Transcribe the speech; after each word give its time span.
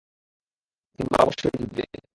Simba 0.99 1.17
অবশ্যই 1.23 1.55
জিতবে। 1.59 1.83